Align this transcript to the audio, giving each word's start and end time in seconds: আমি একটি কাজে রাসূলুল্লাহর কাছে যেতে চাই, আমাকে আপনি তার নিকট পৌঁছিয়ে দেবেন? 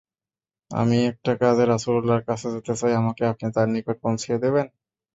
আমি 0.71 0.97
একটি 1.09 1.31
কাজে 1.41 1.63
রাসূলুল্লাহর 1.65 2.27
কাছে 2.29 2.47
যেতে 2.55 2.73
চাই, 2.79 2.93
আমাকে 3.01 3.23
আপনি 3.31 3.47
তার 3.55 3.67
নিকট 3.73 3.97
পৌঁছিয়ে 4.03 4.37
দেবেন? 4.43 4.67